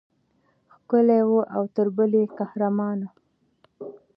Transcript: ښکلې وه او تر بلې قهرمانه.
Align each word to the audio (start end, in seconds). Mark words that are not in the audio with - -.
ښکلې 0.73 1.19
وه 1.29 1.43
او 1.55 1.63
تر 1.75 1.87
بلې 1.97 2.23
قهرمانه. 2.37 3.07